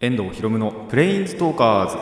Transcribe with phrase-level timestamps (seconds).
[0.00, 1.96] 遠藤ひろむのプレインズトーカーズ。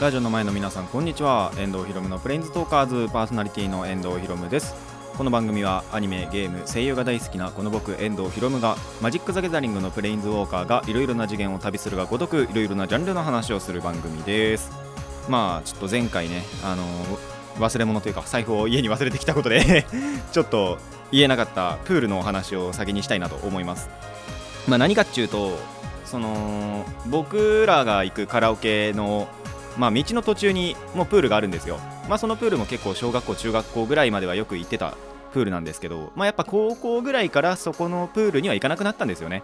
[0.00, 1.52] ラジオの前の皆さんこんにちは。
[1.58, 4.91] 遠藤ひろむのプレインズトーカーズパーソナリティの遠藤ひろむです。
[5.16, 14.72] この番組はアニメゲーム声優が大好きなこの僕遠藤ひろむがマジック・ザ・ギャザリングのプレインズウォーカーがいろいろな次元を旅するがごとくいろいろなジャンルの話をする番組です。
[15.28, 16.84] まあちょっと前回ねあの
[17.58, 19.84] 忘れ物というか財布を家に忘れてきたことで
[20.32, 20.78] ちょっと
[21.12, 23.90] 言えなかったプールのお話を先にしたいなと思います。
[24.66, 25.58] まあ何かっていうと
[26.06, 29.28] その僕らが行くカラオケの
[29.76, 31.80] まあ、道の途中にもうプールがあるんですよ、
[32.12, 34.98] まあ、そのプールも結構小学校中学校ぐらいまではよく行ってた
[35.32, 39.42] プールなんですけど、まあ、やっぱ高校ぐらいからそこのプールには行かなくなったんですよね。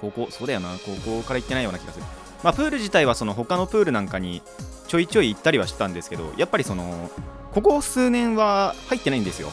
[0.00, 2.04] 高校そうだよな高校から行ってないような気がする。
[2.44, 4.40] まあ、プール自体はその他のプールなんかに
[4.86, 7.10] ちょいちょい行ったりはしたんですけどやっぱりその
[7.52, 9.50] ここ数年は入ってないんですよ。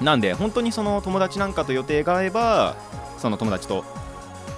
[0.00, 2.74] なんで本当にその友達なんかと予定が合えば
[3.18, 3.84] その友達と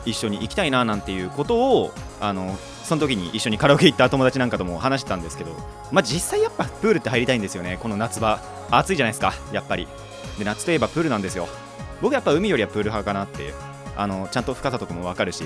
[0.07, 2.57] 一緒に行きたいななんていうことをあの
[2.91, 5.53] その時に一緒にカラオケ行った友達なんかとも話してたんですけど、
[5.93, 7.79] まあ、実際やっぱプールって入りたいんですよね。
[7.81, 8.41] この夏場。
[8.69, 9.33] 暑いじゃないですか。
[9.53, 9.87] やっぱり。
[10.41, 11.47] で夏といえばプールなんですよ。
[12.03, 13.55] 僕やっぱ海よりはプール派かなって
[13.97, 15.45] あのちゃんと深さとかも分かるし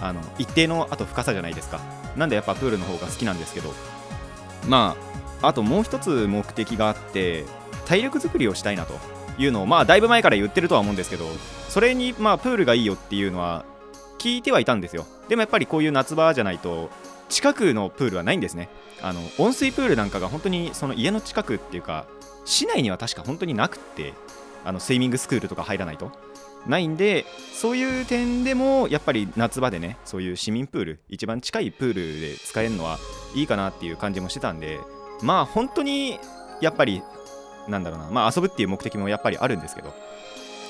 [0.00, 1.80] あの一定のあと深さじゃないですか。
[2.16, 3.74] なんでやっぱプールの方が好きなんですけど。
[4.68, 4.96] ま
[5.40, 7.44] ああともう一つ目的があって
[7.86, 8.94] 体力作りをしたいなと
[9.36, 11.26] いうのをまあだいぶ前から言ってるとは思うんですけど
[11.68, 13.64] それにまあプールがいいよっていうのは
[14.20, 15.06] 聞いてはいたんですよ。
[15.28, 16.90] でもやっぱりこういう夏場じゃないと
[17.28, 18.68] 近くのプールはないんですね。
[19.02, 22.06] あの温水プールなんかが本当にその家の近くっていうか
[22.44, 24.14] 市内には確か本当になくって
[24.64, 26.12] あのスイミングスクールとか入らないと。
[26.66, 32.98] ないんでそういう点でもやっぱり夏場でねそういう市民プール一番近いプールで使えるのは
[33.34, 34.80] いいかなっていう感じもしてたんで
[35.20, 36.18] まあ本当に
[36.62, 37.02] やっぱり
[37.68, 39.94] なんだろうなまあ遊ぶっていう目的もやっぱりあるんですけど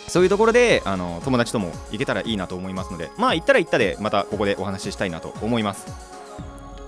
[0.09, 5.87] そういうところであの友達とも行けたらいいなと思いますのでまあ行ったら行ったでまたここでお話ししたいなと思います。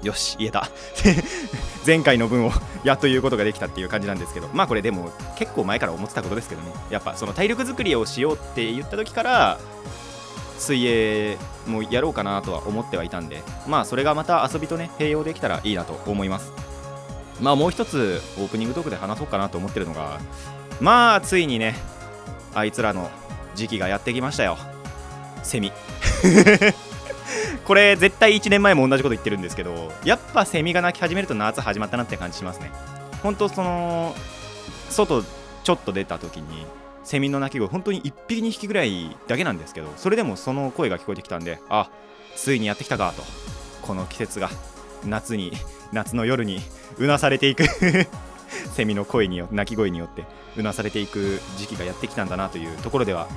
[0.03, 0.69] よし言えた。
[1.87, 2.53] 前回の分を
[2.84, 6.72] やっと言うことができたっていう感じなんですけどまあこれでも結構前から思ってたことですけどね。
[6.91, 9.59] やっぱその体力作りをしようって言った時から
[10.59, 16.53] 水泳もやろうかなとは思ってはいたんでまあそれがまた遊びとね併用できたらいいなと思います。
[17.41, 20.21] まあもう一つオープニングトークで話そうかなと思ってるのが
[20.81, 21.77] まあついにね
[22.56, 23.11] あいつらの
[23.55, 24.56] 時期がやってきましたよ。
[25.43, 25.72] セミ。
[27.67, 32.72] これ絶対1年前も同じこと言ってるんですけどやっぱセミが鳴き始めると夏始まったなって感じしますね。
[33.22, 34.15] 本当その
[34.89, 36.66] 外ちょっと出た時に
[37.05, 41.91] セミの鳴き声本当に1匹2匹ぐらいだけなんですけどそれでもその声が聞こえてきたんであ
[42.37, 43.22] ついにやってきたかと。
[43.83, 44.50] この季節が
[45.05, 45.53] 夏に
[45.93, 46.61] 夏の夜に
[46.99, 47.65] うなされていく。
[48.75, 50.25] セミの声によ鳴き声によって
[50.57, 53.29] うなされていく時期がやってきたんだなというところでは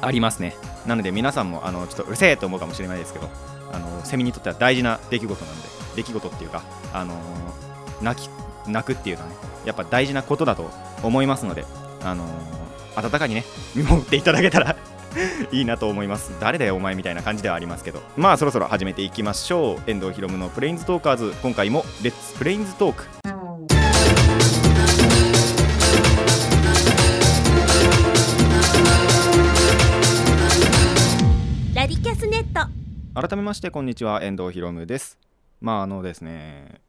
[0.00, 0.56] ありますね。
[0.86, 3.30] なので皆さんもあのちょっとうるせえと思うかもしれないですけど
[3.72, 6.62] あのセミにとっては大事な出来事なんで出来事っていうか
[6.92, 7.14] あの
[8.02, 8.30] 泣き
[8.66, 10.70] 泣くっていうのはねやっぱ大事なことだと
[11.02, 11.64] 思いますので
[12.02, 12.24] あの
[12.96, 14.76] 温かにね 見守っていただけたら
[15.52, 16.32] いいなと思います。
[16.40, 18.02] 誰だよお前みたいな感じではありますけど。
[18.16, 19.90] まあそろそろ始めていきましょう。
[19.90, 21.34] 遠藤ひろむのプレインズトーカーズ。
[21.42, 23.33] 今回もレッツプレインズトーク。
[33.14, 34.24] 改めましてこんにちは。
[34.24, 35.20] 遠藤ひろむです。
[35.60, 36.80] まああのですね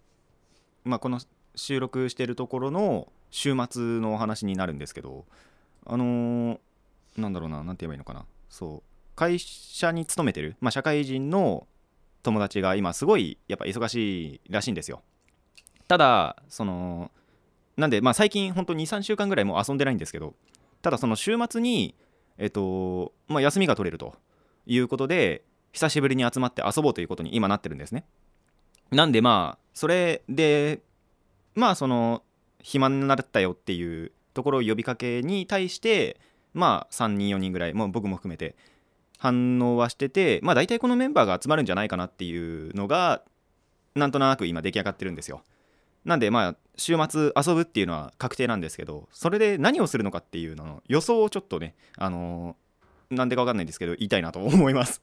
[0.84, 1.20] まあこの
[1.54, 5.26] 収録してるところの週末のお話になるんですけど
[5.86, 6.58] あのー
[7.18, 8.26] なんだろうななんて言えばいいのかな。
[8.50, 8.82] そう
[9.16, 11.68] 会社に勤めてる、まあ、社会人の
[12.24, 15.04] 友達が今すごいやっぱ忙しいらしいんですよ。
[15.88, 17.12] ただその
[17.78, 20.34] なんでまあ最近本当に23週間ぐらいもう遊んでないんですけど
[20.82, 21.94] ただその週末に
[22.40, 24.16] えっとまあ休みが取れると
[24.66, 25.44] いうことで
[25.76, 28.06] 久しぶりに集まって遊ぼうということに今なってるんですね。
[28.92, 30.80] なんでまあそれで
[31.54, 32.24] まあその
[32.62, 36.18] 暇になったよっていうところを呼びかけに対して
[36.54, 38.56] まあ3人4人ぐらいもう僕も含めて
[39.18, 43.22] 反応はしててまあ大体このメンバーが集まるんじゃないかなっていうのが
[43.96, 45.44] なんとなく今出来上がってるんですよ。
[46.06, 52.66] なんでまあ週末遊ぶっていうのは確定なんですけどそれで何をするのかっていうのの予想をちょっとねあのー
[53.12, 55.02] なんでかわかんないんですけど言いたいなと思います。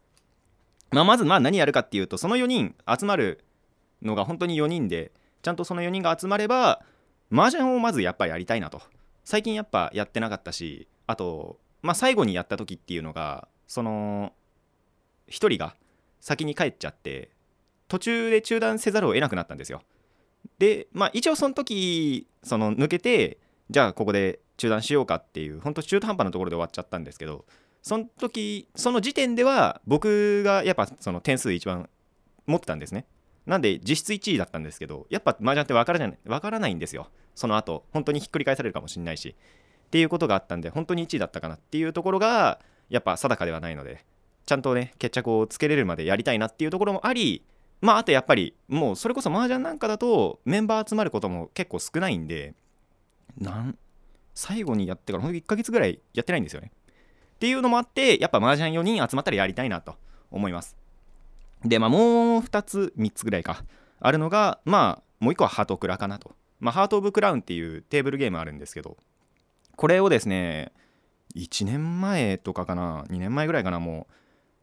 [0.92, 3.44] まあまずまあ何やるかっていうとその4人集まる
[4.02, 5.12] のが本当に4人で
[5.42, 6.82] ちゃんとその4人が集まれば
[7.32, 8.82] 麻雀をまずやっぱやりたいなと。
[9.24, 14.32] 最近やっぱやってなかったしあとまあ最後にやった時っていうのがその
[15.28, 15.74] 1人が
[16.20, 17.30] 先に帰っちゃって
[17.88, 19.82] 途中で中断せざるを得なくなったんですよ。
[20.58, 23.38] でまあ一応その時その抜けて
[23.70, 27.44] じゃあここで中断しようかっていう本当中途半端なところで終わっちゃったんですけど
[27.82, 31.88] その時その時点では僕がやっぱその点数一番
[32.46, 33.06] 持ってたんですね。
[33.44, 37.08] なんで実質1位だったんですけどやっぱ麻雀って分からない分からないんですよ。
[37.34, 39.34] その後本当にひっくり返されるかもしれないし。
[39.87, 44.06] っていうことがあったんで本当に1位だったかなっていうところがやっぱ定かではないので
[44.46, 47.44] ちゃんとね決着をつけれるまでやりたいなっていうところもあり
[47.82, 52.55] まああとやっぱりもうそれこそ麻雀なんかだとメンバー集まることも結構少ないんで
[53.37, 53.76] なん
[54.35, 56.73] 最後にやってからほんと1ヶ月ぐらいやってないんですよね。
[57.42, 59.96] っていうのもあってやっぱ麻雀4人集まったらやりたいなと
[60.30, 60.76] 思います。
[61.64, 63.64] でまあもう2つ3つぐらいか
[63.98, 66.36] あるのがまあもう1個はハートクラかなと。
[66.60, 68.96] まあハート・オブ・クラウンっていうテーブルゲームあるんですけど
[69.74, 70.70] これをですね
[71.34, 74.06] 1年前とかかな2年前ぐらいかなも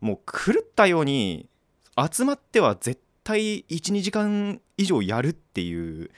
[0.01, 1.49] うもう狂ったように
[1.97, 6.11] 集まっては絶対12時間以上やるっていう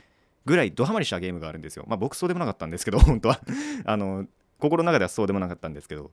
[0.46, 1.86] ぐらいドハマりしたゲームがあるんですよ。
[1.88, 3.40] まあ僕そうでもなかったんですけど本当は。
[3.86, 4.28] あの
[4.60, 6.12] 心の中ではそうでもなかったんですけど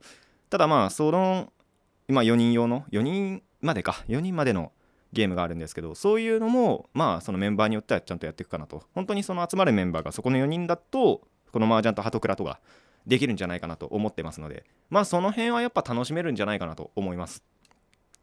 [0.50, 1.52] ただまあその
[2.08, 4.04] 今4人用の4人までか。
[4.08, 4.72] 4人までの
[5.12, 8.84] ゲームがあるんですけどそういうのもまあそのメンバーによってはちゃんとやっていくかなと。
[8.94, 11.22] 本当にその集まるメンバーがそこの4人だと
[11.52, 12.60] この麻雀とハトクラとか
[13.06, 14.64] できるんじゃないかなと思ってますので。
[14.90, 17.42] まあその辺はやっぱ楽しめるんじゃないかなと思います。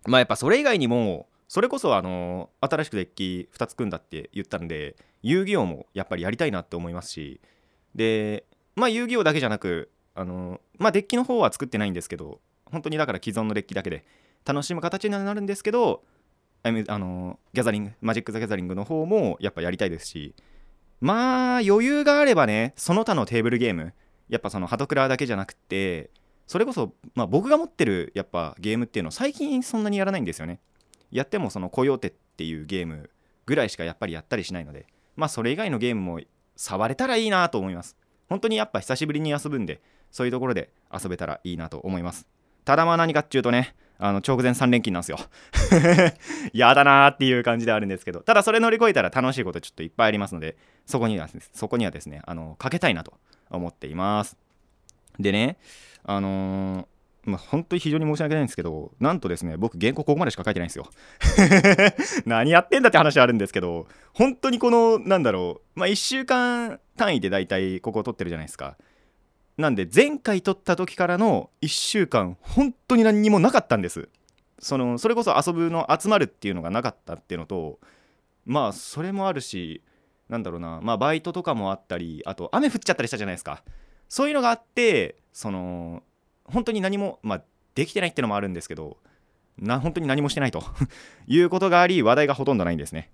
[0.05, 7.41] まあやっぱそれ以外にもそれこそあの新しくデッキ2つ組んだって言ったんで遊戯王もやっぱりやりたいなって思いますし。
[7.93, 8.45] で
[8.75, 12.39] まあ遊戯王だけじゃなくあのまあデッキの方は作ってないんですけど
[12.71, 14.05] 本当にだから既存のデッキだけで
[14.45, 16.03] 楽しむ形になるんですけど
[16.63, 20.33] あのギャザリングマジック・ザ・ギャザリングの方もやっぱやりたいですし
[20.99, 23.93] まあ余裕があればねその他のテーブルゲーム
[24.29, 26.09] やっぱそのハトクラだけじゃなくて
[26.47, 30.59] それこそ、まあ、僕が持ってるやっぱゲームっていうの最近そんなにやらないんですよね。
[31.11, 33.09] やってもそのコヨーテっていうゲーム
[33.45, 36.19] ぐらいしかやっぱりやったりしないのでまあそれ以外のゲームも
[36.55, 37.97] 触れたらいいなと思います。
[38.27, 39.81] 本当にやっぱ久しぶりに遊ぶんで
[40.15, 42.25] そういうところで遊べたらいいなと思います
[42.63, 45.19] ただまあ何かっていうとねあの直前3連勤なんですよ
[46.53, 53.13] やだなーっていう感じであるんですけどただそれ乗り越えたら楽しいことちょっといっぱいありますのでそこにはそこにはですねあのかけたいなと
[53.49, 54.37] 思っています
[55.19, 55.57] でね
[56.05, 56.85] あのー
[57.25, 60.87] まあ、本当に非常に申し訳ないんですけど、なんとですね、僕、原稿ここまでしか書いてないんですよ。
[62.27, 68.77] 何やってんだって話はあるんですけど、本当にこの、なんだろう、まあ、1週間単位で大体ここを撮ってるじゃないですか。
[69.57, 74.09] なんで、前回撮った時からの1週間、本当に何にもなかったんです。
[74.59, 77.79] そのそれこそ遊ぶの集まるっていうのがなかったっていうのと、
[78.45, 79.81] まあ、それもあるし、
[80.29, 83.63] なんだろうな、まあ、バイトとかもあったり、あと、雨降っちゃったりしたじゃないですか。
[84.09, 86.03] そういうのがあって、その、
[86.45, 87.43] 本当に何も、まあ、
[87.75, 88.97] できてないっていうのもあるんですけど
[89.59, 90.63] な本当に何もしてないと
[91.27, 93.11] いうことがあり話題がほとんどないんですね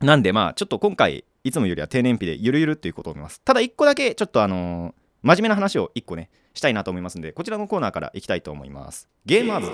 [0.00, 4.94] なんでまあちょっと今回いつもよりは低燃費でゆるゆるっていうことを思いますただ1個だけちょっとあのー、
[5.24, 9.08] 真面目な話を1個ねしたいなと思いますんでこちらのコーナーからいきたいと思います。
[9.24, 9.70] ゲームアーズ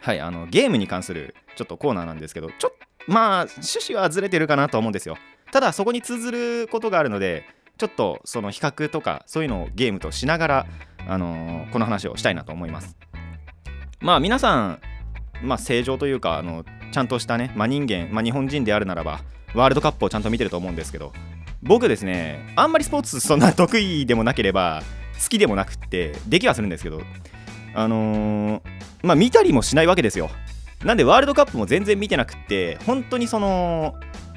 [0.00, 2.74] はいあのゲームに関するちょっとコーナーなんですけどちょっ
[3.06, 5.16] まあ趣旨はずれてるかなと思うんですよ。
[5.52, 7.44] ただそこに通ずることがあるので
[7.78, 10.66] ちょっとその比較とかそういうのをゲームとしながら
[11.06, 12.96] あのー、この話をしたいなと思います。
[14.00, 14.80] まあ皆さん
[15.42, 19.20] まあ正常というかあのちゃんとしたね、まあ、人間、まあ、日本人であるならば
[19.54, 21.12] ワールドカップをちゃんと見てると思うんですけど
[21.62, 24.82] 僕ですねあんまりスポーツそんな得意でもなければ
[25.22, 27.00] 好きでもなくってできはするんですけど
[27.74, 28.62] あのー、
[29.02, 30.30] まあ見たりもしないわけですよ。
[30.84, 33.94] なんでワールドカップも全然見てなくって本当にその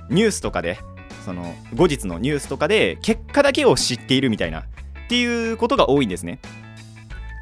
[0.09, 0.77] ニュースとかで
[1.25, 4.63] その後日のニュースとかで結果だけを知っているみたいなっ
[5.09, 6.39] ていうことが多いんですね。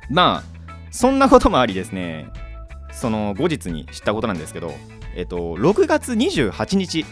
[0.10, 0.44] まあ
[0.90, 2.28] そんなこともありですね。
[2.92, 4.74] その後日に知ったことなんですけど
[5.16, 7.06] えっと6月28日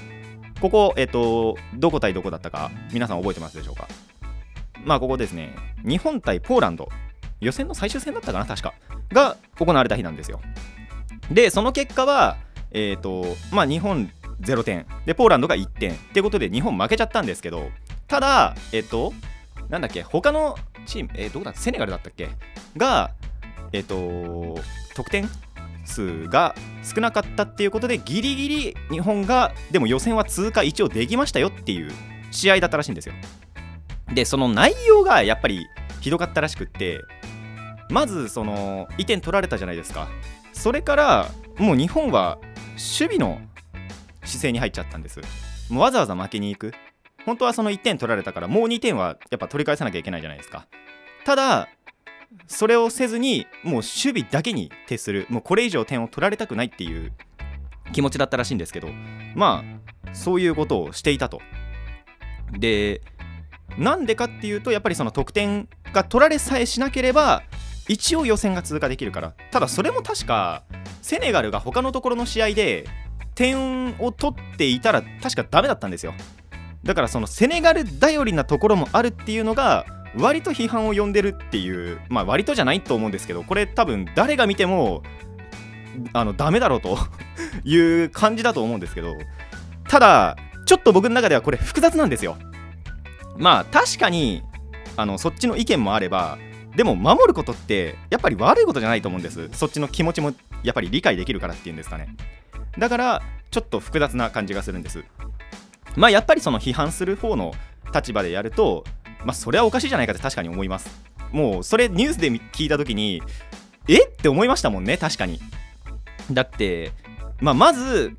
[0.61, 3.87] ここえっとどこ対どこだったか皆さん覚えてますでしょうか？
[4.85, 5.55] まあここですね。
[5.83, 6.87] 日本対ポーランド
[7.39, 8.73] 予選の最終戦だったかな確か。
[9.11, 10.39] が行われた日なんですよ。
[11.31, 12.37] でその結果は
[12.71, 14.09] えっ、とまあ日本
[14.41, 14.85] 0点。
[15.05, 15.93] でポーランドが1点。
[15.93, 17.69] ってことで日本負けちゃったんですけど
[18.07, 19.13] ただえっと
[19.69, 22.29] なんだっけ他のチームえどうだセネガルだったっけ？
[22.77, 23.11] が
[23.73, 24.59] えっと
[24.95, 25.27] 得点
[25.85, 31.91] 数が少なかったっていうことでギリギリ日本がでも予選は通過一応できましたよっていう
[32.31, 33.15] 試合だったらしいんですよ。
[34.13, 35.65] でその内容がやっぱり
[36.01, 36.99] ひどかったらしくって
[37.89, 40.09] まずその1点取られたじゃないですか。
[40.53, 42.37] それからもう日本は
[42.71, 43.41] 守備の
[44.23, 45.19] 姿勢に入っちゃったんです。
[45.69, 46.73] もうわざわざ負けに行く。
[47.25, 50.67] 本当はその1点取られたからもう2点はやっぱ取り返さなきゃいけないじゃないですか。
[51.23, 51.69] ただ
[52.47, 53.85] それをせずにもう守
[54.21, 55.25] 備だけに徹する。
[55.29, 57.13] もうこれ以上点を取られたくないっていう
[57.93, 58.89] 気持ちだったらしいんですけど。
[59.35, 61.41] まあそういうことをしていたと。
[62.51, 63.01] で
[63.77, 67.43] なんでかっていうとやっぱりその得点が取られさえしなければ
[67.87, 69.33] 一応予選が通過できるから。
[69.51, 70.63] ただそれも確か
[71.01, 72.85] セネガルが他のところの試合で
[73.35, 76.13] 点を取っていたら確かダメだったんですよ。
[76.83, 79.85] だからそのセネガル頼りなところもあるっていうのが
[80.15, 85.03] 割と批判を呼んでるっていうまあ割とじゃないと思うんですけどこれ多分誰が見ても
[86.13, 86.97] あのダメだろうと
[87.63, 89.15] いう感じだと思うんですけど
[89.87, 92.37] ただちょっと僕の中ではこれ複雑なんですよ。
[93.37, 94.43] まあ確かに
[94.95, 96.37] あのそっちの意見もあれば
[96.75, 99.49] でも守ることってやっぱり悪いことじゃないと思うんです。
[99.51, 102.15] そっちの気持ちもやっぱり理解できるからっていうんですかね。
[102.77, 105.03] だからちょっと複雑な感じがするんです。
[105.97, 107.53] まあやっぱりその批判する方の
[107.93, 108.85] 立場でやると
[109.25, 110.89] まあそれはおかしいじゃないかって確かに思います。
[111.31, 113.21] もうそれニュースで聞いた時に
[113.87, 115.39] えって思いましたもんね確かに。
[116.31, 116.91] だって
[117.39, 118.15] まあまず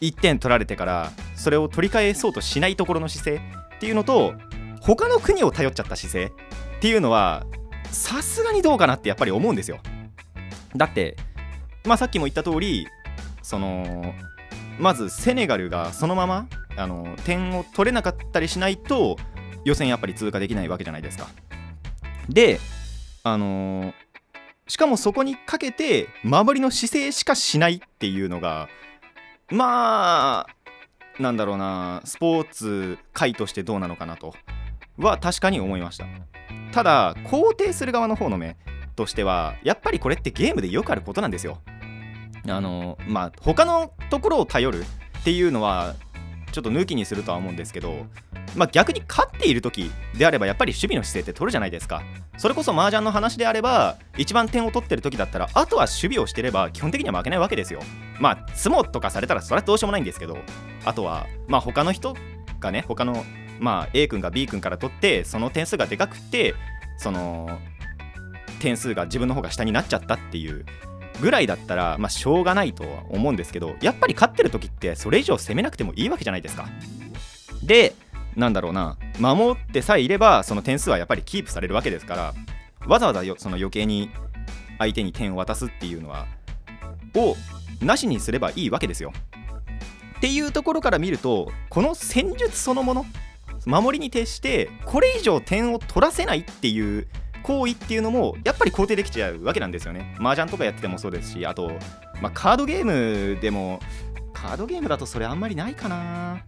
[0.00, 3.42] 1点取られてからそれを取り返そうとしないところの姿勢
[3.76, 4.34] っていうのと
[4.80, 6.32] 他の国を頼っちゃった姿勢
[6.76, 7.44] っていうのは
[7.90, 9.78] さすがにどうかなってやっぱり思うんですよ。
[10.76, 11.16] だって
[11.84, 12.86] まあさっきも言った通り
[13.42, 14.14] その
[14.78, 16.46] まずセネガルがそのまま
[16.76, 19.18] あの点を取れなかったりしないと
[19.64, 21.28] 予選やっぱり通過できないわけじゃないですか。
[22.28, 22.60] で
[23.22, 23.94] あのー
[24.70, 28.68] しかもそこにかけて守りの姿勢しかしないっていうのが
[29.50, 34.32] まあなんだろうなスポーツ界としてどうなのかなと
[34.96, 36.06] は確かに思いました。
[36.70, 38.56] ただ肯定する側の方の目
[38.94, 41.58] としてはやっぱりこれってゲームでよくあることなんですよ。
[42.48, 44.84] あのまあ他のところを頼る
[45.18, 45.96] っていうのは
[46.50, 48.06] ちょっと抜きにするとは思うんですけど
[48.56, 52.02] まあ、逆に勝っている時であればやっぱり守備の姿勢って取るじゃないですか。
[52.36, 57.80] それこそ麻雀の話であれば一番点を取ってる時だったらあとは守備をしてれば基本的には負けないわけですよ。
[58.18, 60.38] まあツモとかされたらそれはどうしようもないんですけど
[60.84, 62.16] あとはまあ他の人
[62.58, 63.24] がね他の
[63.60, 66.54] まあ A 君が B 君から取ってその点数がでかくて
[66.96, 67.58] その
[68.58, 70.64] 点数が自分の方が下になっちゃったっていう
[71.20, 76.68] ぐらいだったらまあしょうがないとは思うんですけどやっぱり勝ってる時ってそれ以上攻めなくてもいいわけじゃないですか
[77.62, 77.94] で
[78.36, 82.34] なんだろうな守ってさえいればその点数はやっぱりキープされるわけですから
[82.86, 84.10] わざわざその余計に
[84.78, 86.26] 相手に点を渡すっていうのは
[87.14, 87.36] を
[87.82, 89.12] なしにすればいいわけですよ。
[90.16, 93.06] っていうところから見るとこの戦術そのもの
[93.66, 97.08] 守りに徹してこれ以上点を取らせないっていう
[97.42, 100.14] 行為っていうのもやっぱり肯定できちゃうわけなんですよね。
[100.18, 101.72] 麻雀とかやっててもそうですしあと、
[102.20, 103.80] まあ、カードゲームでも
[104.32, 106.42] カードゲームだとそれあんまりないかな。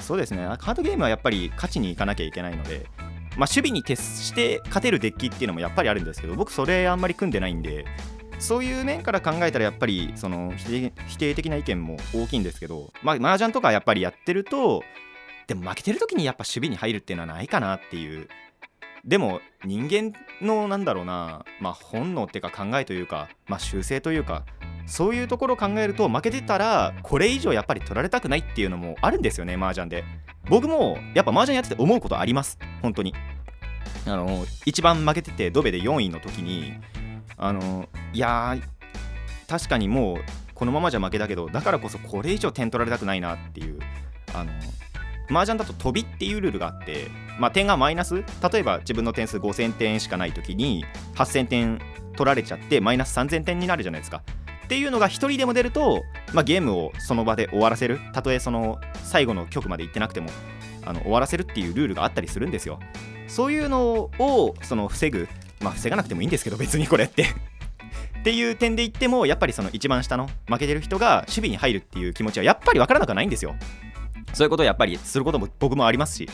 [0.00, 3.08] そうですねカードゲームはやっぱり勝ちに行かなきゃいけないので、まあ、
[3.40, 7.86] 守備に徹して勝てるデッキっていうのもやっぱりあるんですけど僕それあんまり組んでないんで
[8.38, 14.82] そういう面から考えたらやっぱりその否定的な意見も大きいんですけどまあ麻雀とかやっぱりやってると
[15.46, 18.28] でも負けてる時にやっぱ守備に入るっていうのはないかなっていう
[19.04, 24.44] でも人間のなんだろうなまあ本能っていうか考えというかまあ習性というか
[24.86, 30.04] そういうところを考えると負けてたらこれ以上やっぱり取られたくないっていうのもあるんですよね麻雀で。
[30.48, 32.58] 僕もやっぱ麻雀やってて思うことあります。
[32.82, 33.14] 本当に。
[34.06, 36.74] あの一番負けててドベで4位の時に
[37.38, 38.56] あのいや
[39.48, 40.16] 確かにもう
[40.54, 43.78] このままじゃ負けだけどだからこそこれ以上点取られたくないなっていう
[44.34, 44.52] あの
[45.30, 51.80] 麻雀だと飛びっていうルールがあって、まあ、点がマイナス例えば自分の点数5000点しかない時に8000点
[52.16, 54.22] 取られちゃってマイナス3000点になるじゃないですか。
[54.64, 56.02] っていうのが1人でも出ると、
[56.32, 58.00] まあ、ゲームをその場で終わらせる。
[58.14, 60.30] たとえその最後の局まで行ってなくても
[60.86, 62.78] あの終わらせるっていうルールがあったりするんですよ。
[63.26, 65.28] そういうのをその防ぐ
[65.60, 67.26] まあ防がなくてもいいんですけど別にこれって。
[68.20, 73.54] っていう点で言ってもやっぱりその一番下の負けてる人が守備に入るっていう気持ちはやっぱり分からなくはないんですよ。
[74.34, 76.28] そういうことをやっぱりすることも僕もありますし。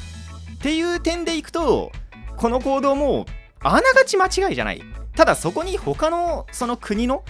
[0.54, 1.90] っていう点でいくと
[2.36, 3.24] この行動も
[3.60, 4.82] あながち間違いじゃない。
[5.14, 7.24] ただそこに他のその国の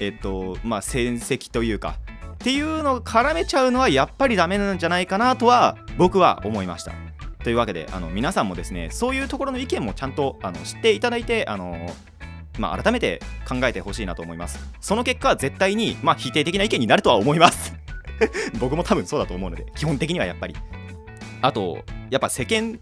[0.00, 1.96] えっとまあ戦績というか
[2.34, 6.92] っていうのを絡めちゃうのはやっぱりダメなんじゃないかなとは僕は思いました。
[7.42, 11.86] というわけであの皆さんもですねそういうところの意見もちゃんとあの知っていただいてあの
[12.58, 14.60] まあ、改めて考えてほしいなと思います。
[14.80, 17.83] その結果は絶対に、まあ、否定的な意見になるとは思います。
[18.58, 20.54] 僕も多分そうだと思うので基本的にはやっぱり。
[21.42, 22.80] あとやっぱ世間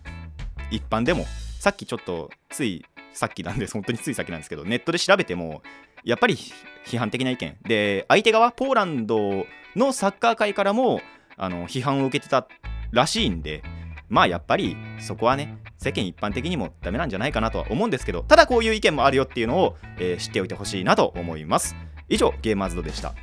[0.71, 1.27] 一般でも
[1.59, 5.63] さっきちょっとついさっきなんです本当についさっきなんですけどネットで調べても
[6.05, 6.39] やっぱり
[6.87, 7.57] 批判的な意見。
[7.63, 11.01] で相手側ポーランドのサッカー界からも
[11.37, 12.47] あの批判を受けてた
[12.93, 13.63] らしいんで
[14.09, 21.75] まあやっぱりそこはね世間一般的にもダメなんじゃないかなとは思うんですけどただこういう意見もあるよっていうのを、えー知っておいてほしいなと思います。
[22.09, 23.22] 以上ゲーマーズドでした。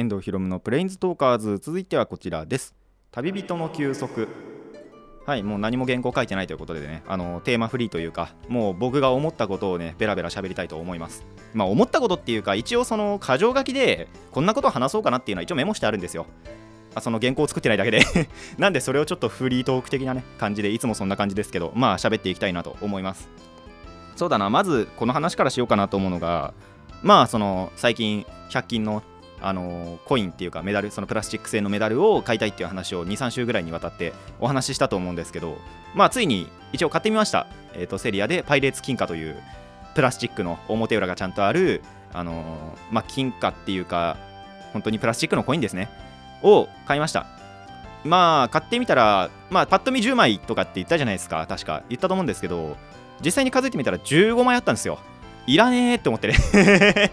[0.00, 1.58] 遠藤ひろむのプレインズトーカーズ。
[1.58, 2.74] 続いてはこちらです。
[3.12, 4.28] 旅人の休息。
[5.26, 11.26] はいもう何も原稿書いてないということでねあのテーマフリーというかもう僕が思ったことをねベラベラ喋りたいと思います。
[11.52, 16.24] まあ思ったことっていうか一応その箇条書きでこんなことを話そうかなっていうのは一応メモしてあるんですよ。
[16.94, 18.00] あその原稿を作ってないだけで。
[18.56, 23.28] なんでそれをちょっとフリートーク的なね感じでいつもそんな感じですけどまあ喋っていきたいなと思います。
[24.16, 26.54] そうだなまずこの話からしようかなと思うのが
[27.02, 29.02] まあその最近100均の
[29.42, 35.56] あのコインっていうかメダルそのプラスチック製のメダルを買いたいっていう話を23週ぐらいにわたってお話ししたと思うんですけど
[35.94, 37.46] まあついに一応買ってみました。
[37.74, 39.36] えっ、とセリアでパイレーツ金貨という
[39.94, 41.82] プラスチックの表裏がちゃんとある
[42.12, 44.16] あのまあ金貨っていうか
[44.72, 45.88] 本当にプラスチックのコインですね。
[46.42, 47.26] を買いました。
[48.04, 51.44] まあ買ってみたらまあパッと見10枚とかって言ったじゃないですか。
[51.48, 51.82] 確か。
[51.88, 52.76] 言ったと思うんですけど
[53.24, 54.98] 実際に数えてみたら15枚あったんですよ。
[55.46, 57.10] いらねえって思ってね。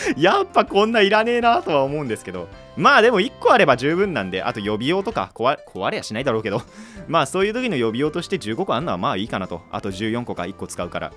[0.16, 6.62] やっぱこんないらねえなとは思うんですけどまあでも1個あれば十分なんであと予備用とか壊壊れやしないだろうけど
[7.08, 9.62] まあそういう時の予備用として15個あんのはまあいいかなと。
[9.70, 11.12] あと14個か1個使うから。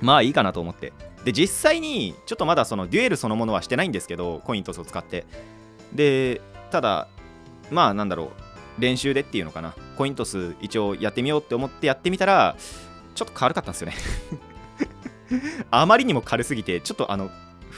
[0.00, 0.92] まあいいかなと思って。
[1.24, 5.26] で実際にちょっとまだそのデュエルそのものはしてないんですけどコイントスを使って。
[5.92, 6.40] で
[6.70, 7.08] ただ
[7.70, 8.32] まあなんだろ
[8.78, 9.74] う練習でっていうのかな。
[9.96, 12.56] コイントス一応やってみようって思ってやってみたら
[13.14, 13.94] ちょっと軽かったんですよね。
[15.70, 17.30] あまりにも軽すぎてちょっとあの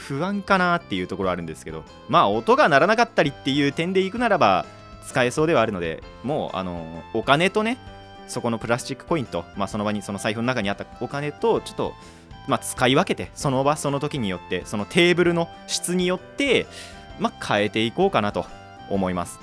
[0.07, 4.65] 不安かなっていうところあるんですけどまあ音が鳴らなかったりっていう点でいくならば
[5.07, 7.77] 使えそうではあるのでもうあのお金とね
[8.27, 11.93] そこのプラスチックコインと、まあ、その場にその財布の中にあったお金とちょっと、
[12.47, 16.65] まあ、使い分けてその場その時によってそのテーブルの質によって、
[17.19, 18.45] まあ、変えていこうかなと
[18.89, 19.39] 思います。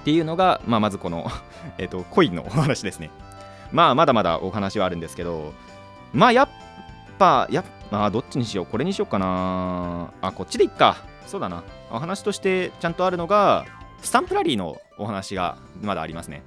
[0.00, 1.30] っていうのが、まあ、まずこの、
[1.78, 3.10] えっとコインのお話ですね。
[3.72, 5.52] まあまだまだお話はあるんですけど
[6.12, 6.48] まあやっ
[7.18, 8.66] ぱやっまあどっちにしよう。
[8.66, 10.12] これにしようかな。
[10.20, 10.96] あこっちでいっか。
[11.26, 11.62] そうだな。
[11.90, 13.66] お話としてちゃんとあるのが
[14.02, 16.42] スタンプラリーのお話がまだありますね。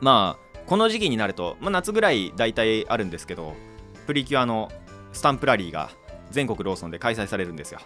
[0.00, 3.54] まあこの時期になると、まあ、夏ぐらい大体あるんですけど
[4.06, 4.70] プリキュアの
[5.12, 5.90] スタンプラリーが
[6.30, 7.80] 全国ローソンで開催されるんですよ。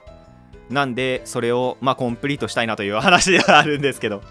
[0.70, 4.22] なんでそれをまあコンプリートしたいなという話ではあるんですけど。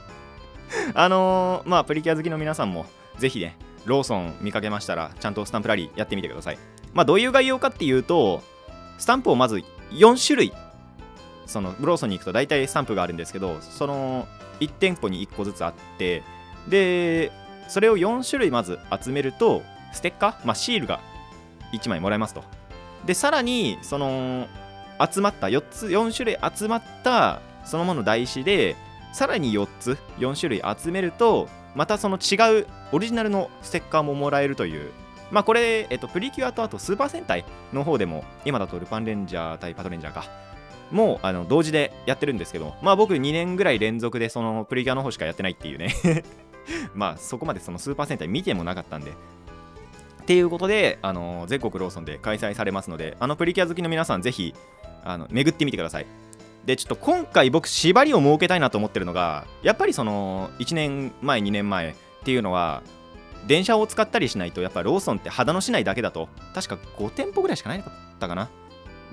[0.96, 2.86] あのーまあプリキュア好きの皆さんも
[3.18, 6.58] ぜひねローソン見かけましたらちゃんとスタンプラリーやってみてください。
[6.96, 8.42] まあどういう概要かっていうと
[8.98, 10.54] スタンプをまず4種類
[11.46, 14.28] そのローソンに行くと大体スタンプがあるんですけどその
[14.62, 16.24] 1店舗に1個ずつあって
[16.68, 17.32] で
[17.68, 19.62] それを4種類まず集めると
[19.94, 21.00] ステッカー、まあ、シールが
[21.74, 22.44] 1枚もらえますと。
[23.06, 24.48] でさらにその
[25.00, 28.76] 集まった4つ4種類集まったそのもの台紙で
[29.14, 34.92] さらに4つ4種類集めるとまたその違うオリジナルのステッカーももらえるという
[35.32, 40.26] まあこれ、えっと、プリキュアとあとスーパー戦隊の方でも今だとルパンレンジャー対パトレンジャーか
[40.92, 45.94] もうあの同時でやってるんですけどまあ僕2年ぐらい連続でそのプリキュアの方しかやってないっていうね。
[46.94, 49.12] まあそこまでそのスーパー戦隊見てもなかったんで。
[49.12, 54.56] っていうことで、あの全国ローソンで開催されますのであのプリキュア好きの皆さんぜひ
[55.04, 56.08] あの巡ってみてください。
[56.66, 62.82] でちょっと今回僕縛りを設けたいなと思ってるのがやっぱりその1年前2年前っていうのは
[63.48, 68.50] 電車を使ったりしないとやっぱローソンって秦野市内だけだと確か5店舗ぐらいしかないかったかな。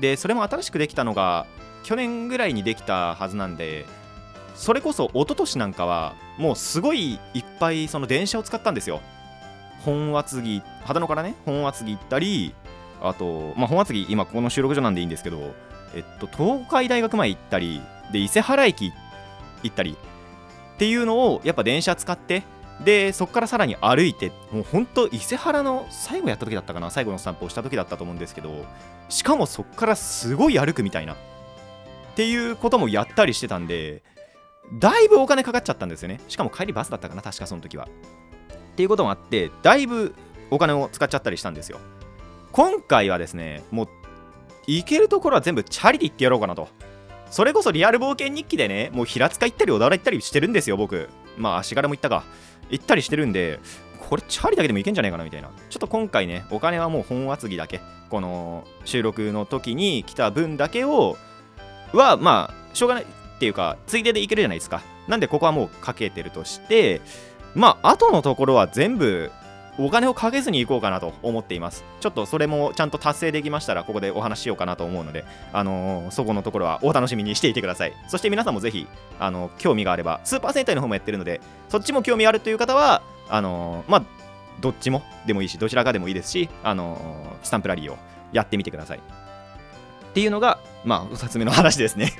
[0.00, 1.46] でそれも新しくできたのが
[1.82, 3.84] 去年ぐらいにできたはずなんで
[4.54, 9.00] それこそ一昨年なんかはもうすごいいっぱいその電車を使ったんですよ。
[9.84, 12.54] 本厚木秦野からね本厚木行ったり
[13.02, 15.54] あと、まあ、本厚木今ここの収録所なんでいいんですけど
[15.94, 18.92] えっと東海大学前行ったりで伊勢原駅
[19.64, 19.96] 行ったり
[20.74, 22.44] っていうのをやっぱ電車使って
[22.85, 28.64] でそこからさらに歩いてもうほんと伊勢原の最後やった時だったかな最後の散歩をした時だったと思うんですけど
[29.08, 31.16] しかもそこからすごい歩くみたいなっ
[32.16, 34.02] ていうこともやったりしてたんで
[34.78, 36.20] だいぶお金かかっちゃったんですよね。
[36.28, 37.88] しかも帰りバスだったかな確かその時は。
[38.72, 40.14] っていうこともあってだいぶ
[40.50, 41.78] お金を使っちゃったりしたんですよ。
[42.52, 43.88] 今回はですねもう
[44.66, 46.68] 行けるところは全部チャリで行ってやろうかなと。
[47.30, 51.08] それこそリアル冒険日記でねもう平塚行ったり小田原行ったりしてるんですよ僕。
[51.36, 52.24] まあ足柄も行ったか。
[52.70, 53.60] 行ったりしてるんで
[54.08, 55.50] これチャリだけでもいけんじゃないかなみたいな。
[55.68, 57.80] ちょっと今回ねお金はもう本厚木だけ。
[58.08, 61.16] この収録の時に来た分だけを
[61.92, 63.06] はまあしょうがないっ
[63.38, 64.82] ていうかついででいけるじゃないですか。
[65.08, 67.00] なんでここはもうかけてるとして
[67.54, 69.30] まあ後のところは全部
[69.78, 71.85] お金をかけずに行こうかなと思っています。
[72.00, 77.94] ちょっとそれもちゃんと達成できましたらここでお話ししようかなと思うので、あのー、そこのところはお楽しみにしていてください。
[78.08, 78.87] そして皆さんもぜひ、
[79.18, 84.02] あの興味があればスーパー戦隊の方もやってるのでそっちも興味あるという方はあのー、まあ
[84.61, 87.96] どっちもでもいいしどちらかでもいいですし、あのスタンプラリーを
[88.32, 88.98] やってみてください。
[88.98, 92.12] っていうのがまあ2つ目の話ですね。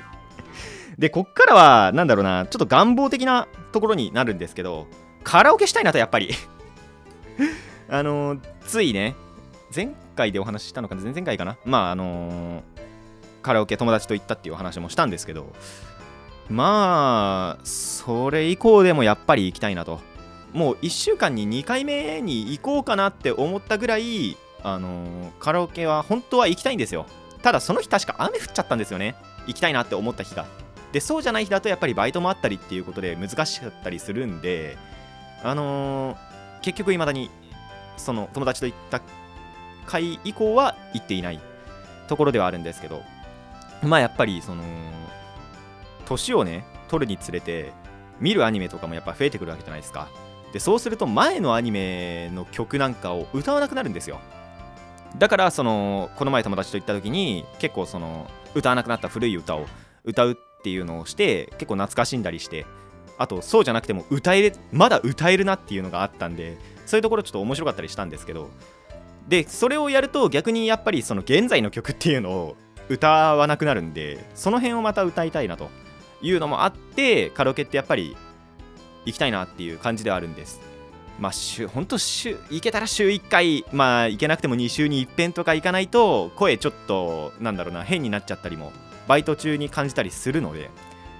[0.97, 4.85] でこっからはなんだろうなちょっと願望的なところになるんですけど
[5.23, 6.29] カラオケしたいなとやっぱり。
[7.89, 9.15] あのついね
[9.75, 11.57] 前回でお話ししたのかな前々回かな？
[11.65, 12.63] まああのー、
[13.41, 15.53] カラオケ友達と行ったっていうお話もしたんですけど
[16.49, 20.01] まあそれ以降でもやっぱり行きたいなと。
[20.53, 27.07] もう1週間に2回目に行こうかなって思ったぐらいあのー、カラオケは本当は行きたいんですよ。
[27.41, 29.15] ただその日確か雨降っちゃったんですよね。
[29.47, 30.45] 行きたいなって思った日が。
[30.93, 34.77] でそうじゃない日だとやっぱりバイトもあったりっていうことで難しかったりするんで
[35.43, 36.17] あのー、
[36.63, 37.29] 結局いまだに
[37.97, 39.01] その友達と行った
[39.85, 41.39] 回以降は行っていない
[42.07, 43.03] ところではあるんですけど
[43.83, 44.63] まあやっぱりその
[46.05, 47.71] 年をね取るにつれて
[48.19, 50.07] 見るアニメとかもやっぱ増えてくるわけじゃないですか。
[50.53, 54.19] でそうすると前のアニメの曲なんかを歌わなくなるんですよ。
[55.17, 59.65] だからそのこの前友達と行った時に結構その歌わなくなった古い歌を
[60.03, 62.65] 歌うっていうのをして結構懐かしんだりして
[63.23, 68.49] あとそうじゃなくても歌えれまだ歌えるなっていうのがあったんでそういうところちょっと面白かったりしたんですけど。
[69.27, 72.57] でそれをやると逆にやっぱりその現在の曲っていうのを
[72.89, 75.69] 歌わなくなるんでその辺をまた歌いたいなと
[76.21, 78.17] いうのもあってカラオケってやっぱり
[79.05, 80.59] 行きたいなっていう感じではあるんです。
[81.19, 88.73] まあ週本当週行けたら週1回まあ行けなくても2週に1遍とか行かないと声ちょっとなんだろうな変になっちゃったりも
[89.07, 90.69] バイト中に感じたりするので。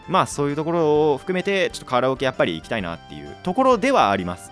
[0.07, 4.51] まあそういうところを含めてちょっとカラオケやっぱり行きたいなっていうところではあります。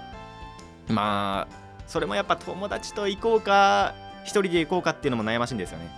[0.88, 1.56] まあ
[1.88, 5.90] それもやっぱ友達と行こうか1人で行こうかっていうのも悩ましいんですよね。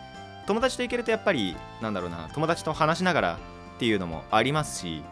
[0.45, 3.39] 友達と行けるとやっぱりなんだろうな友達と話しながら
[3.75, 5.03] っていうのもありますし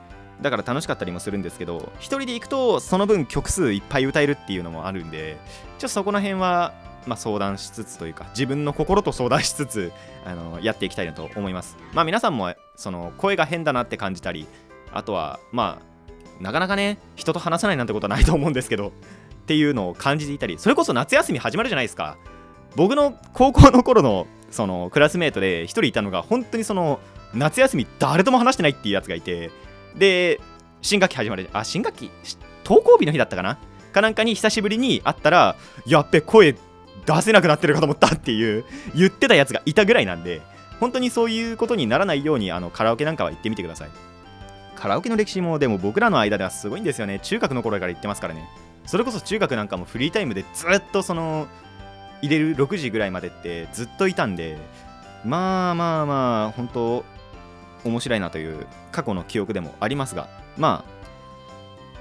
[0.42, 6.74] だから楽しかったりもするんですけど1人で行くとその分曲数いっぱい歌えるっていうのもあるんでちょっとそこの辺は
[7.08, 9.92] まあ、相談しつつというか自分の心と相談しつつ
[10.26, 11.78] あのやっていきたいなと思います。
[11.94, 14.48] まあ皆さんもその声が変だなって感じたり
[14.94, 18.92] あとはまあなかなかね人と話さないなんてことはないと思うんですけどっ
[19.46, 22.18] ていうのを感じていたりそれこそ夏休み始まるじゃないですか。
[22.76, 27.00] 僕の高校の頃のそのクラスメートで1人いたのが本当にその
[27.34, 29.52] 夏休み誰とも話してないっていうやつがいて
[29.96, 30.40] で
[30.82, 32.12] 新学期始まるあ新学期？
[32.64, 33.58] 登校日の日だったかな？
[33.92, 36.56] かなんかに久しぶりに会ったらやっべ声
[37.06, 40.42] 出せなくなってるかと思ったっていう言ってたやつがいたぐらいなんで
[40.80, 43.90] 本当にそういうことにならないようにあのカラオケなんかは行ってみてください。
[44.76, 47.20] カラオケの歴史もでも僕らの間ではすごいんですよね。
[47.20, 48.50] 中学の頃から行ってますからね。
[48.88, 51.48] それこそ中学なんかもフリータイムでずっとその
[52.24, 54.58] 入れる6時ぐらいまでってずっといたんで
[55.24, 57.06] まあまあまあ本当
[57.84, 61.01] 面白いなという過去の記憶でもありますがまあ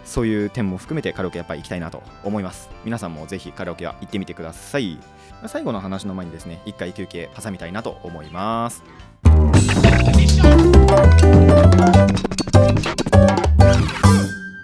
[0.04, 2.68] そういう点も含めてカラオケやっぱり行きたいなと思います。
[2.84, 4.98] 皆さんもぜひカラオケは行ってみてください。
[5.46, 8.82] 最後の話の前にですね一回休憩挟みたいなと思います。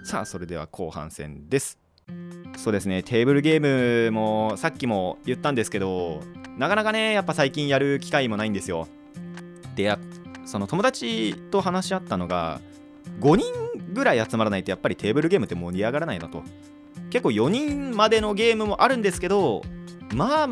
[0.04, 1.78] さあそれでは後半戦です。
[2.56, 6.22] そうですねテーブルゲームもさっきも言ったんですけど
[6.56, 8.86] なかなかねやっぱ最近やる機会もないんですよ。
[9.74, 9.96] で
[10.44, 12.60] その友達と話し合ったのが
[13.20, 13.44] 5人
[13.92, 16.42] ぐらい集まらないとやっぱりテーブルゲームって盛り上がらないなと。
[17.10, 19.62] 結構4人までのゲームもあるんですけど
[20.14, 20.48] まあ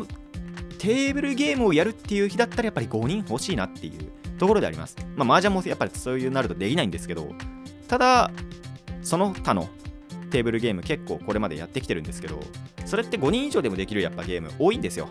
[0.77, 4.95] テーブルゲームをやるっていう日だったらやっぱり5人欲しいなっていうところであります。
[5.15, 7.33] まあ麻雀もやっぱりそういうなるとできないんですけど
[7.87, 8.31] ただ
[9.01, 9.69] その他の
[10.31, 12.39] テーブルゲーム結構これまでやってきてるんですけど
[12.85, 15.09] それって5人以上でもできるやっぱゲーム多いんですよ。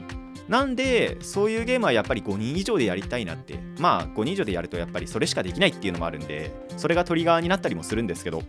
[0.48, 3.58] なんでそういうゲームはやっぱり5人以上でやりたいなって。
[3.78, 8.42] まあ5人以上でやるとやっぱりそれしかできないっていうのもあるんでそれがトリガーになったりもするんですけど。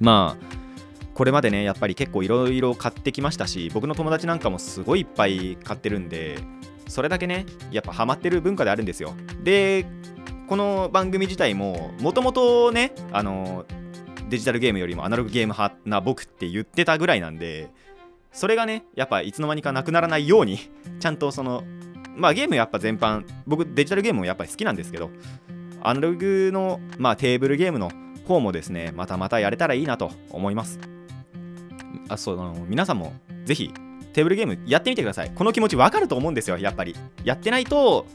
[0.00, 0.60] まあ
[1.14, 6.38] これまでねやっぱり結構いろいろ買ってきましたし僕の友達なんかもすごいいっぱい買ってるんで
[6.88, 9.12] それだけねやっぱハマってる文化であるんですよ。
[9.42, 9.84] で
[10.48, 13.66] この番組自体ももともとねあの
[14.30, 17.68] デジタルゲームよりもアナログゲーム派な僕って言ってたぐらいなんで
[18.32, 20.58] それがねやっぱいつの間にかなくならないように
[20.98, 21.64] ちゃんとその
[22.16, 25.10] まあゲームやっぱ全般僕デジタルゲームもやっぱり好きなんですけど
[25.82, 27.90] アナログの、まあ、テーブルゲームの
[28.26, 30.78] 方もですねまたまたやれたらいいなと思います。
[32.08, 33.14] あそうあの皆さんも
[33.44, 33.72] ぜひ
[34.12, 35.32] テーブルゲームやってみてください。
[35.34, 36.94] この気持ちわかると思うんですよやっぱり。
[37.24, 38.06] やってないと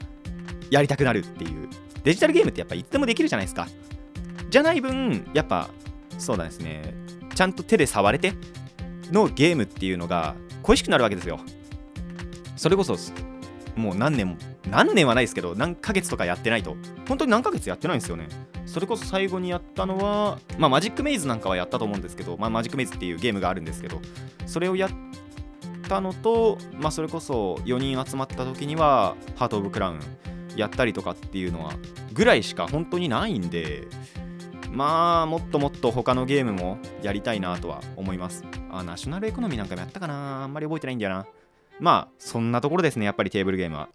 [0.70, 1.70] やりたくなるっていう。
[2.04, 3.68] デジタルゲームってやっぱいつでもできるじゃないですか。
[4.50, 5.70] じゃない分やっぱ
[6.18, 6.94] そうなんですね。
[7.34, 8.34] ちゃんと手で触れて
[9.12, 11.40] のゲームっていうのが恋しくなるわけですよ。
[12.56, 12.96] それこそ
[13.76, 14.38] もう何年も
[14.70, 16.76] 何年はないですけど何ヶ月とかやってないと。
[17.08, 18.28] 本当に何ヶ月やってないんですよね。
[18.66, 24.02] それこそ最後にやったのは、まあ、マジックメイズなんかはやったと思うんですけど、まあ、マジックメイズっていうゲームがあるんですけど
[24.48, 24.90] それをやっ
[25.88, 30.00] たのと、まあ、それこそ4人集まった時にはハート・オブ・クラウン
[30.56, 31.74] やったりとかっていうのは
[32.14, 33.88] ぐらいしか本当にないんで
[34.76, 38.44] まあもっともっと他のゲームもやりたいなとは思います。
[38.70, 40.44] あナショナルエコノミーなんかもやったかな。
[40.44, 41.26] あんまり覚えてないんだよな。
[41.80, 43.88] まあそんなところですねやっぱりテーブルゲームは。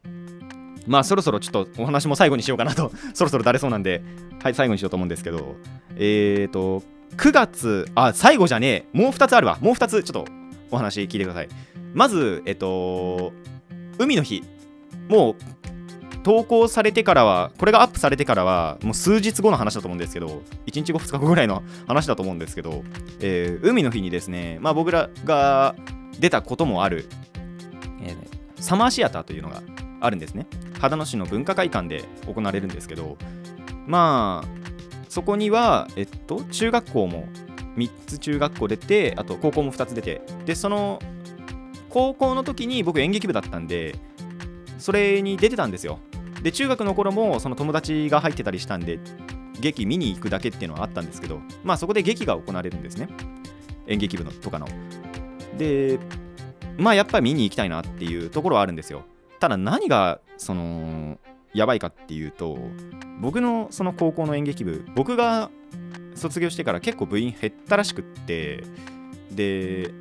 [0.86, 2.90] まあそろそろちょっとお話も最後にしようかなと。
[3.12, 4.02] そろそろだれそうなんで
[4.42, 5.56] はい最後にしようと思うんですけど。
[5.96, 6.82] えーと
[7.16, 8.98] 9月あ最後じゃねえ。
[8.98, 9.58] もう2つあるわ。
[9.60, 10.32] もう2つちょっと
[10.70, 11.48] お話聞いてください。
[11.92, 13.32] まずえっと
[13.98, 14.42] 海の日。
[15.08, 15.36] もう
[16.22, 22.84] 投稿されてからはこれがアップされてからはもう数日後の話だと思うんですけど1日後2日後ぐらいの話だと思うんですけど、
[23.20, 25.74] えー、海の日にですねまあ僕らが
[26.18, 27.06] 出たこともある、
[28.02, 28.16] えー、
[28.56, 29.62] サマーシアターというのが
[30.00, 30.46] あるんですね。
[30.80, 33.18] 秦野市の文化会館で行われるんですけど
[33.86, 34.48] まあ
[35.10, 37.28] そこにはえっと中学校も
[37.76, 41.00] 3つ中学校出てあと高校も2つ出てでその
[41.90, 43.96] 高校の時に僕演劇部だったんで
[44.78, 45.98] それに出てたんですよ。
[46.42, 48.98] で中学の頃もその友達が入ってたりしたんで
[49.60, 53.08] 劇見に行くだけっていうのはあったんですけどまあそこで劇が行われるんですね。
[53.86, 54.66] 演劇部のとかの。
[55.58, 55.98] で
[56.78, 59.02] まあやっぱり見に行きたいなっていうところはあるんですよ。
[59.38, 61.18] ただ何がその
[61.52, 62.58] やばいかっていうと
[63.20, 65.50] 僕のその高校の演劇部僕が
[66.14, 68.64] 卒業してから結構部員減ったらしくって
[69.32, 69.92] で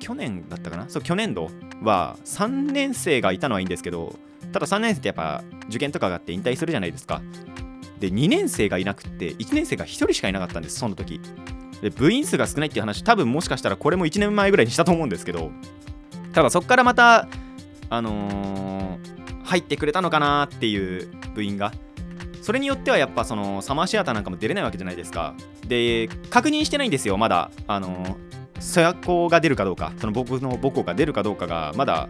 [0.00, 0.88] 去年だったかな？
[0.88, 1.48] そう去年度
[1.82, 4.14] は3年生がいたのはいいんですけど
[4.54, 7.22] ただ3年生ってやっぱ受験とかがあって引退するじゃないですか。
[7.98, 11.20] で2年生がいなくて1年生が1人しかいなかったんですその時。
[11.82, 15.50] で部員数が少ないっていう話多分もしかしたらこれも1年前ぐらいにしたと思うんですけど。
[16.32, 17.26] ただそこからまた
[17.90, 21.72] あのー、入ってくれたのかなっていう部員が。
[22.40, 25.34] それによってはやっぱそのサマーシアターなんかも出れないわけじゃないですか。
[25.66, 27.50] で確認してないんですよまだ。
[27.66, 28.16] あのー、
[28.60, 29.92] そや子が出るかどうか。
[29.98, 32.08] その僕の母校が出るかどうかがまだ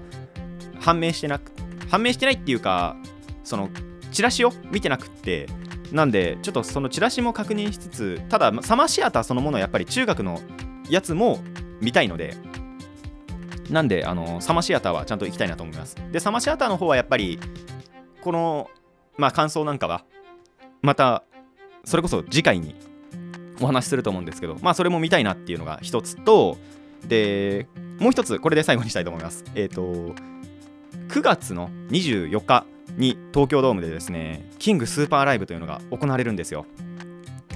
[0.81, 2.97] 判明してなくて判明してないっていうか
[3.43, 3.71] その
[4.11, 5.49] チラシを見てなくって
[5.93, 10.41] なんでちょっとそのチラシも確認しつつただサマーシアターそのものはやっぱり中学の
[10.89, 11.41] やつも
[11.81, 12.35] 見たいので
[13.71, 15.97] なんであのサマーシアターはちゃんと行きたいなと思います。
[16.13, 17.39] でサマーシアターの方はやっぱり
[18.23, 18.71] この
[19.17, 20.05] まあ感想なんかは
[20.83, 21.23] また
[21.85, 22.75] それこそ次回に
[23.61, 26.59] お話しすると思うんですけどまあそれも見たいなっていうのが一つと
[27.07, 27.67] で
[27.99, 29.45] もう一つこれで最後にしたいと思います。
[29.55, 30.15] えっ、ー、と
[31.09, 36.67] 9月の24日に東京ドームでですねキングスーパーライブというのが行われるんですよ。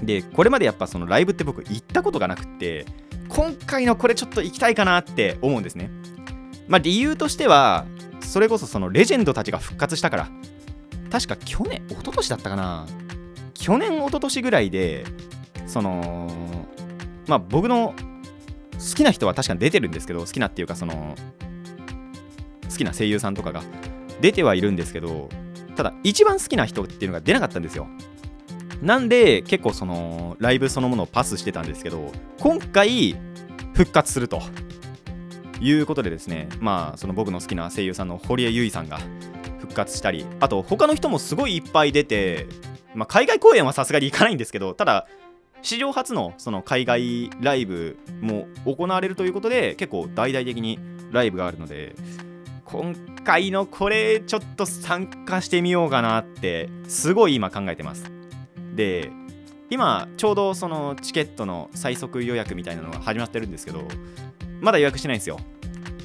[0.03, 2.87] でこれまでやっぱそのライブって僕行ったことがなくって
[3.29, 5.91] 今回のこれちょっと行きたいかなって思うんですね。
[6.69, 7.87] まあ理由としては
[8.21, 10.29] それこそそのレジェンドたちが復活したから。
[11.11, 12.87] 確か去年一昨年だったかな。
[13.55, 15.05] 去年一昨年ぐらいで
[15.67, 16.29] その
[17.27, 17.95] まあ僕の
[18.79, 21.17] 好きな人は確かに出てるんですけど好きなっていうかその
[22.71, 23.63] 好きな声優さんとかが
[24.21, 25.29] 出てはいるんですけど
[25.77, 27.87] ただ一番好きな人っていうのが出なかったんですよ。
[28.83, 33.17] なんで結構そのライブそのものをパスしてたんですけど今回
[33.75, 34.43] 復活すると。
[35.61, 39.01] いうことでですねまあその僕の好きな声優さんの堀江由衣さんが
[39.59, 42.47] 復活したりあと他の人もすごいいっぱい出て、
[42.95, 45.07] まあ、海外公演はさすがに行かないんですけどただ
[45.63, 50.79] 史上初のその海外ライブも行われるということで結構大々的に
[51.11, 51.97] ライブがあるので
[52.71, 58.13] 今回のこれちょっと参加してみようかなってすごい今考えてます。
[58.75, 59.11] で
[59.71, 63.83] 今ちょうどそのチケットの最速予約みたいなのが始まってるんですけど
[64.61, 65.39] まだ予約してないんですよ。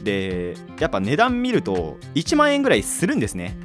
[0.04, 3.58] でやっぱ値段見ると1万円ぐらいするんですね。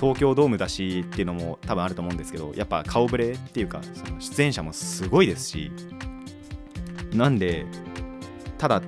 [0.00, 5.70] 東京ドームだしっていうのも多分あると思うんですけどやっぱ顔ぶれっていうかその出演者もすごいですし。
[7.12, 7.66] なんで
[8.58, 8.82] ただ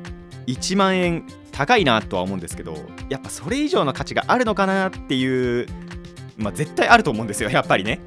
[0.47, 2.77] 1万円高いなとは思うんですけど
[3.09, 5.67] やっぱそれ以上の価値があるのかなっていう
[6.37, 8.01] まあ絶対あると思うんですよやっぱりね。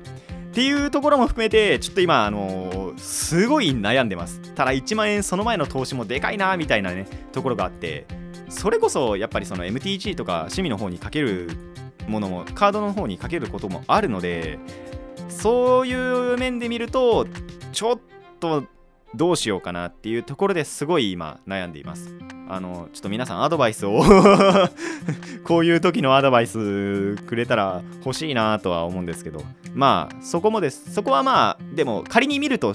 [0.52, 4.40] っていうところも含めてちょっと今あのー、すごい悩んでます。
[4.54, 8.06] ただ1万円その前の投資もでかいなみたいなねところがあって
[8.50, 11.50] それこそやっぱりその MTG とか趣味の方にかける
[12.08, 14.60] ものもカードの方にかけることもあるので
[15.28, 15.94] そうい
[16.34, 17.28] う面で見ると
[17.74, 18.00] ちょっ
[18.40, 18.64] と
[19.14, 22.35] どうしようかなっていうところですごい今悩んでいます。
[22.48, 24.04] あのちょっと皆さんアドバイスを。
[25.44, 29.44] こういう時のアドバイスくれたら欲しいなとは思うんですけど。
[29.74, 30.94] まあそこもです。
[30.94, 32.74] そこはまあでも仮に見ると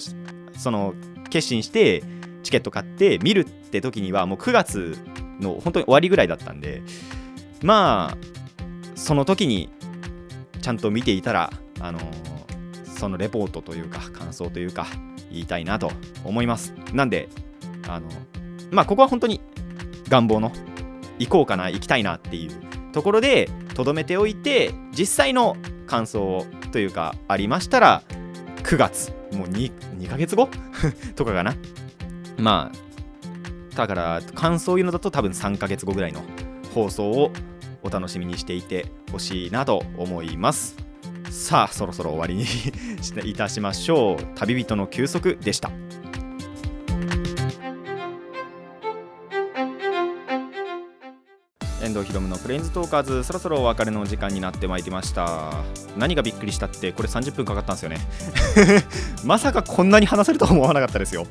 [0.57, 0.95] その
[1.31, 2.03] 決心して
[2.43, 4.99] チケット買って見るって時にはもう9月
[5.41, 6.83] の本当に終わりぐらいだったんで
[7.63, 8.17] まあ
[8.95, 9.71] その時に
[10.61, 11.99] ちゃんと見ていたらあの
[12.85, 14.87] そのレポートというか感想というか
[15.31, 15.91] 言いたいなと
[16.25, 16.75] 思います。
[16.93, 17.29] なんで
[17.89, 18.09] あの
[18.71, 19.41] まあここは本当に
[20.11, 20.53] 願望の。
[21.19, 22.93] 行こうかな行きたいなっていう。
[22.93, 28.03] ところでとどめておいて実際の感想というかありましたら
[28.65, 29.13] 9月。
[29.33, 30.49] もう 2, 2ヶ月後？
[31.15, 31.55] とかかな。
[32.37, 36.23] まあだから感想言うのだと多分3ヶ月後ぐらいの
[36.75, 37.31] 放送を
[37.83, 40.77] お楽しみにしていてほしいなと思います。
[41.31, 42.45] さあそろそろ終わりに
[43.31, 44.25] いたしましょう。
[44.35, 45.71] 旅人の休息でした。
[51.91, 53.25] 遠藤ひろむのプレインズトーカーズ。
[53.25, 55.51] そろそろお別れの時間になってまいりました。
[55.99, 57.99] 何がびっくりしたってこれ30分かかったんですよね。
[59.25, 61.27] まさかこんなに話せるとは思わなかったですよ。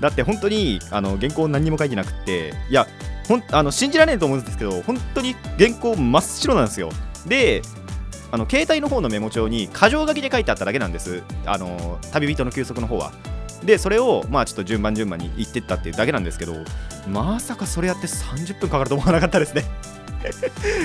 [0.00, 2.86] だって本当にあの原稿何にも書いてなくていや
[3.26, 6.90] ほんあの信じられないと思うんですけど本当に原稿真っ白なんですよ。
[7.26, 7.62] で
[8.30, 11.22] あの携帯の方のメモ帳に箇条書きで書いてあっただけなんです。
[11.46, 13.12] あの旅人の休息の方は。
[13.64, 16.54] でそれをまあちょっと順番順番に言ってったっていうだけなんですけど
[17.08, 19.64] まさかそれやって30分かかると思わなかったですね。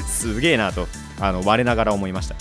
[0.07, 0.87] すげえなと
[1.19, 2.35] あの我ながら思いました。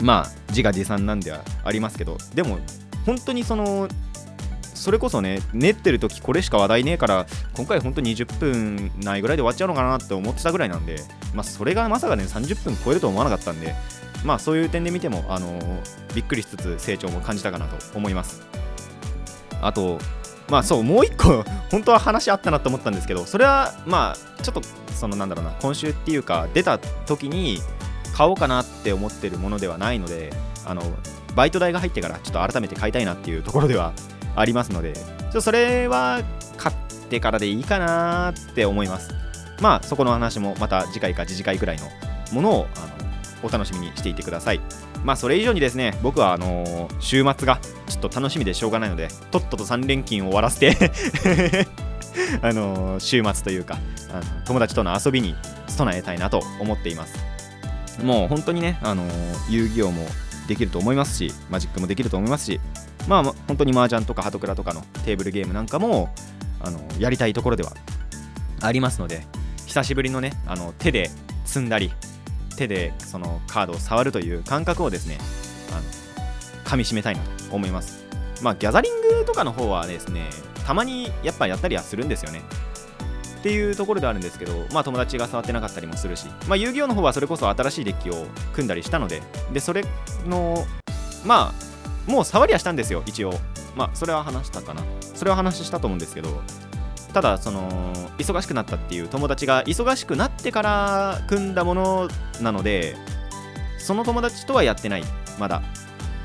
[0.00, 2.58] まあ自画自賛なんではありますけどでも
[3.06, 3.88] 本当にその
[4.74, 10.96] それこそね練ってる時これしか話題ねえから今回本当に20分ないぐらいで終わっちゃうのかなって思ってたぐらいなんで
[11.32, 13.74] まあそれがまさかね30分超えると思わなかったんで
[14.24, 15.58] まあそういう点で見てもあの
[16.14, 18.42] びっくりしつつ成長も感じたかなと思います。
[19.62, 19.98] あと
[20.48, 24.62] まあそうもう一個 本当は話あったなと思ったんですけどそれはまあちょっと
[24.94, 27.60] そのなんだろうな今週っていうか出た時に
[28.14, 30.32] 買おうかなって思ってるものではないので
[30.64, 30.82] あの
[31.34, 33.92] バイト代が入ってからちょっと改めて買いたいなっていうところでは
[34.36, 34.94] ありますので
[35.32, 36.20] ちょそれは
[36.56, 36.76] 買っ
[37.08, 39.14] てからでいいかなって思います。
[39.60, 41.88] まあそこの話もまた次回か次次回くらいの
[42.32, 42.86] ものをあの
[43.42, 44.60] お楽しみにしていてください。
[45.04, 50.76] まあそれ以上にですね僕はあのー週末がちょっと楽しみでしょうがないのでとっとと3連勤を終わらせて
[52.42, 53.78] あのー週末というか
[54.10, 55.34] あの友達との遊びに
[55.68, 57.14] 備えたいなと思っています。
[58.02, 60.04] もう本当にね、あのー遊戯王も
[60.48, 62.60] できると思いますしマジックもできると思いますし
[63.06, 66.12] まあま本当に麻雀とかハトクラとかのテーブルゲームなんかも
[66.60, 67.72] あのやりたいところでは
[68.60, 69.22] ありますので
[69.66, 71.10] 久しぶりのねあの手で
[71.44, 71.92] 積んだり
[72.54, 75.18] 手でそのカードを触るという感覚をですね
[75.70, 78.04] あの噛みしめたいなと思います。
[78.42, 80.30] まあギャザリングとかの方はですね
[80.66, 82.42] たまにやっぱやったりはするんですよね。
[83.38, 89.20] っていうところであるんですけど、まあ、友達が触ってなかったりもするし、まあ、遊戯王の方はそれこそ新しいデッキを組んだりしたので
[89.52, 89.84] でそれ
[90.26, 90.64] の
[91.26, 93.34] まあもう触りはしたんですよ一応。
[93.76, 94.82] まあそれは話したかな。
[95.14, 96.42] それは話したと思うんですけど
[97.14, 97.68] ただその
[98.18, 102.08] 忙しくなったっていう友達が忙しくなってから組んだもの
[102.42, 102.96] なので
[103.78, 105.04] その友達とはやってない
[105.38, 105.62] まだ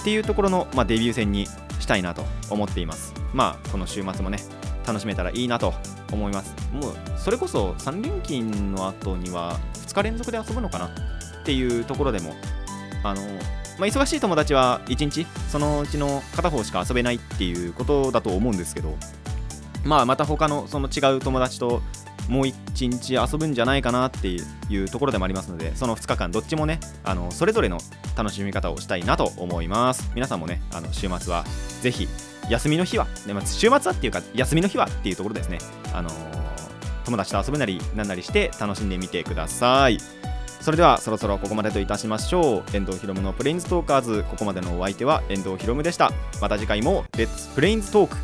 [0.01, 1.45] っていうところの、まあ、デビュー戦に
[1.79, 3.13] したいなと思っています。
[3.33, 4.39] まあこの週末もね
[4.85, 5.73] 楽しめたらいいなと
[6.11, 6.55] 思います。
[6.73, 10.89] もうそれこそ3連勤の後には2日連続で遊ぶのかなっ
[11.45, 12.33] ていうところでも
[13.03, 13.21] あの、
[13.77, 18.97] まあ、忙しい友達は1日そのうちの片方しか遊べないっていうことだと思うんですけど
[19.83, 21.81] まあまた他のその違う友達と
[22.27, 27.79] もう1日遊ぶんじゃないかなっていうところでもありますのでその2日間どっちもねあのそれぞれの
[28.15, 30.11] 楽しみ方をしたいなと思います。
[30.13, 31.43] 皆さんもねあの週末は
[31.81, 32.07] ぜひ
[32.49, 35.59] 休みの日は、ねまあ、週末はっていうか休みの日はっていうところですね。
[35.93, 36.49] あのー
[37.09, 39.97] 友達と遊ぶなりなんなりして楽しんでみてください。
[40.61, 42.75] それではそろそろここまでといたしましょう。
[42.75, 44.25] 遠藤ひろむのプレインズトーカーズ。
[44.29, 46.11] ここまでのお相手は遠藤ひろむでした。
[46.41, 48.17] また次回もレッツプレインズトーク